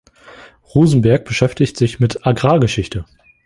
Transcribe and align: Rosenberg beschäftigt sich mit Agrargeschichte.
Rosenberg 0.73 1.25
beschäftigt 1.25 1.77
sich 1.77 1.99
mit 1.99 2.25
Agrargeschichte. 2.25 3.05